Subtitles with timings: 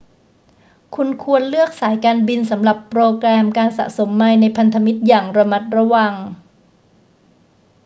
[0.95, 6.13] คุณควรเลือกสายการบินสำหรับโปรแกรมการสะสมไมล์ในพันธมิตรอย่างระมัดระวัง